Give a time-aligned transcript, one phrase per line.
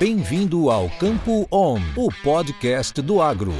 [0.00, 3.52] Bem-vindo ao Campo On, o podcast do agro.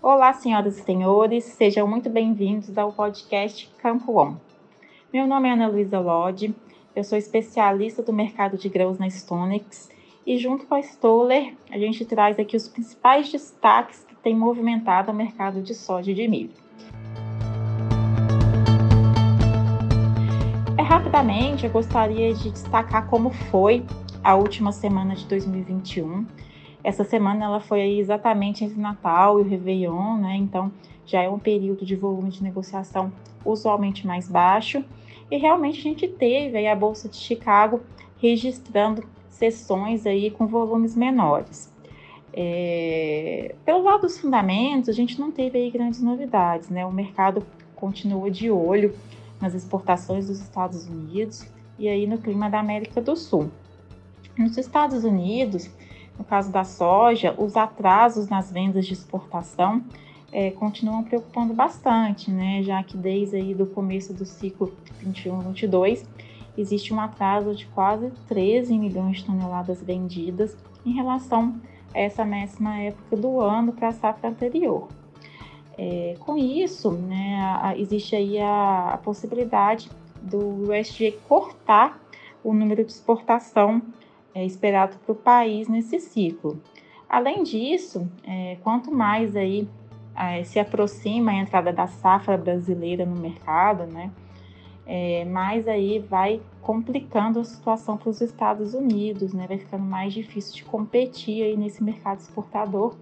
[0.00, 4.36] Olá, senhoras e senhores, sejam muito bem-vindos ao podcast Campo On.
[5.12, 6.54] Meu nome é Ana Luísa Lodge,
[6.94, 9.90] eu sou especialista do mercado de grãos na Stonex
[10.24, 15.10] e junto com a Stoller, a gente traz aqui os principais destaques que têm movimentado
[15.10, 16.65] o mercado de soja e de milho.
[21.06, 23.84] Rapidamente, eu gostaria de destacar como foi
[24.24, 26.26] a última semana de 2021.
[26.82, 30.34] Essa semana ela foi exatamente entre Natal e o Réveillon, né?
[30.34, 30.72] Então
[31.06, 33.12] já é um período de volume de negociação
[33.44, 34.84] usualmente mais baixo.
[35.30, 37.82] E realmente a gente teve aí a Bolsa de Chicago
[38.20, 41.72] registrando sessões aí com volumes menores.
[42.32, 46.84] É, pelo lado dos fundamentos, a gente não teve aí grandes novidades, né?
[46.84, 48.92] O mercado continua de olho
[49.40, 51.46] nas exportações dos Estados Unidos
[51.78, 53.50] e aí no clima da América do Sul.
[54.38, 55.70] Nos Estados Unidos,
[56.18, 59.82] no caso da soja, os atrasos nas vendas de exportação
[60.32, 62.62] é, continuam preocupando bastante, né?
[62.62, 66.04] Já que desde aí do começo do ciclo 21-22
[66.58, 71.60] existe um atraso de quase 13 milhões de toneladas vendidas em relação
[71.94, 74.88] a essa mesma época do ano para a safra anterior.
[75.78, 79.90] É, com isso, né, existe aí a, a, possibilidade
[80.22, 82.00] do USG cortar
[82.42, 83.82] o número de exportação
[84.34, 86.60] é, esperado para o país nesse ciclo.
[87.08, 89.68] Além disso, é, quanto mais aí
[90.16, 94.10] é, se aproxima a entrada da safra brasileira no mercado, né,
[94.86, 99.46] é, mais aí vai complicando a situação para os Estados Unidos, né?
[99.46, 102.94] Vai ficando mais difícil de competir aí nesse mercado exportador,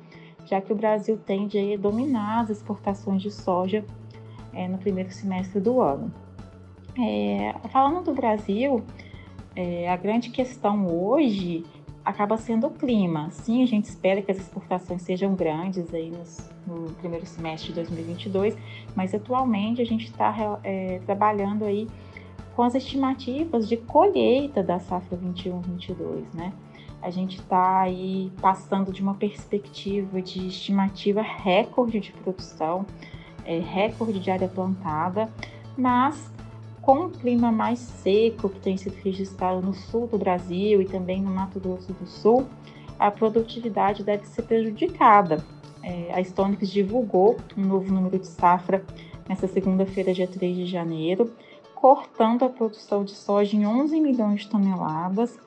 [0.47, 3.84] já que o Brasil tende a dominar as exportações de soja
[4.53, 6.12] é, no primeiro semestre do ano.
[6.98, 8.84] É, falando do Brasil,
[9.56, 11.65] é, a grande questão hoje
[12.05, 13.31] acaba sendo o clima.
[13.31, 17.75] Sim, a gente espera que as exportações sejam grandes aí nos, no primeiro semestre de
[17.75, 18.56] 2022,
[18.94, 21.88] mas atualmente a gente está é, trabalhando aí
[22.55, 26.53] com as estimativas de colheita da safra 21-22, né?
[27.04, 32.87] A gente está aí passando de uma perspectiva de estimativa recorde de produção,
[33.44, 35.28] é, recorde de área plantada,
[35.76, 36.32] mas
[36.81, 41.20] com o clima mais seco que tem sido registrado no sul do Brasil e também
[41.20, 42.47] no Mato Grosso do Sul,
[42.98, 45.44] a produtividade deve ser prejudicada.
[45.82, 48.82] É, a Stonix divulgou um novo número de safra
[49.28, 51.34] nessa segunda-feira, dia 3 de janeiro,
[51.75, 55.38] cortando a produção de soja em 11 milhões de toneladas,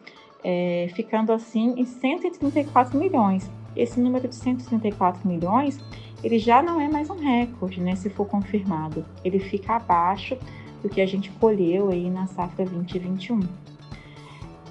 [0.44, 3.50] é, ficando assim em 134 milhões.
[3.76, 5.80] Esse número de 134 milhões,
[6.24, 9.06] ele já não é mais um recorde, né, se for confirmado.
[9.24, 10.38] Ele fica abaixo
[10.82, 13.42] do que a gente colheu aí na safra 2021.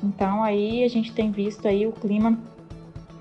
[0.03, 2.39] Então aí a gente tem visto aí o clima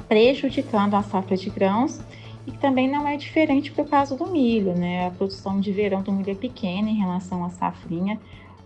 [0.08, 2.00] prejudicando a safra de grãos
[2.46, 5.08] e também não é diferente para o caso do milho, né?
[5.08, 8.20] A produção de verão do milho é pequena em relação à safrinha,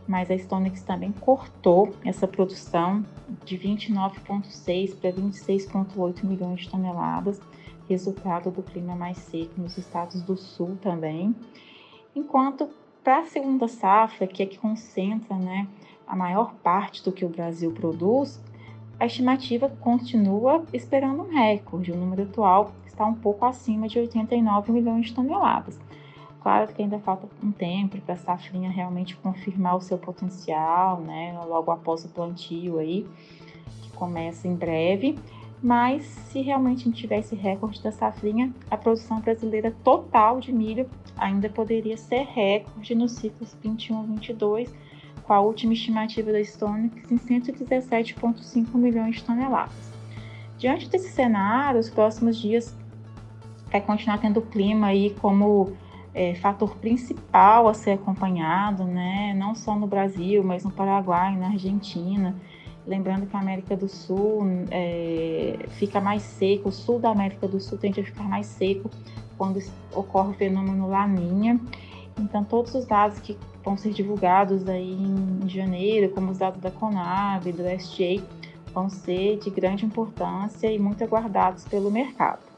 [0.10, 3.06] mas a Stonex também cortou essa produção
[3.46, 7.40] de 29,6 para 26,8 milhões de toneladas,
[7.88, 11.36] resultado do clima mais seco nos estados do sul também.
[12.16, 12.68] Enquanto
[13.04, 15.68] para a segunda safra, que é que concentra né,
[16.08, 18.42] a maior parte do que o Brasil produz,
[19.00, 21.92] a estimativa continua esperando um recorde.
[21.92, 25.80] O número atual está um pouco acima de 89 milhões de toneladas.
[26.42, 31.38] Claro que ainda falta um tempo para a safrinha realmente confirmar o seu potencial, né?
[31.46, 33.06] Logo após o plantio aí,
[33.82, 35.20] que começa em breve.
[35.62, 40.90] Mas se realmente a gente tivesse recorde da safrinha, a produção brasileira total de milho
[41.18, 44.70] ainda poderia ser recorde nos ciclos 21-22,
[45.24, 49.92] com a última estimativa da Stonex em 117,5 milhões de toneladas.
[50.58, 52.74] Diante desse cenário, os próximos dias
[53.70, 55.74] vai continuar tendo clima aí como
[56.20, 59.34] é, fator principal a ser acompanhado, né?
[59.38, 62.36] não só no Brasil, mas no Paraguai, na Argentina.
[62.86, 67.58] Lembrando que a América do Sul é, fica mais seco, o sul da América do
[67.62, 68.90] Sul tende a ficar mais seco
[69.38, 69.62] quando
[69.94, 71.58] ocorre o fenômeno Laninha.
[72.20, 76.70] Então, todos os dados que vão ser divulgados aí em janeiro, como os dados da
[76.70, 78.22] Conab, do SJ,
[78.74, 82.50] vão ser de grande importância e muito aguardados pelo mercado.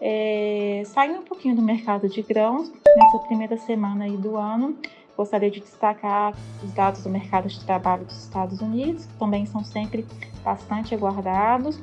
[0.00, 4.76] É, saindo um pouquinho do mercado de grãos, nessa primeira semana aí do ano,
[5.16, 9.64] gostaria de destacar os dados do mercado de trabalho dos Estados Unidos, que também são
[9.64, 10.06] sempre
[10.44, 11.80] bastante aguardados,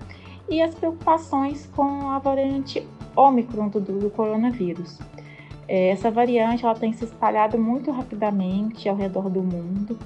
[0.50, 2.86] e as preocupações com a variante
[3.16, 5.00] Omicron do, do coronavírus.
[5.68, 9.98] É, essa variante ela tem se espalhado muito rapidamente ao redor do mundo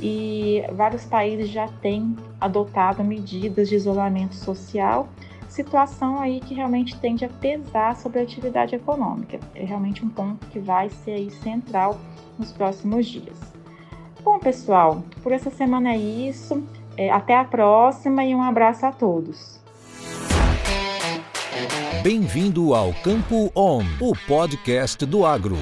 [0.00, 5.08] e vários países já têm adotado medidas de isolamento social,
[5.54, 9.38] situação aí que realmente tende a pesar sobre a atividade econômica.
[9.54, 11.98] É realmente um ponto que vai ser aí central
[12.38, 13.38] nos próximos dias.
[14.22, 16.62] Bom, pessoal, por essa semana é isso.
[16.96, 19.60] É, até a próxima e um abraço a todos.
[22.02, 25.56] Bem-vindo ao Campo On, o podcast do agro.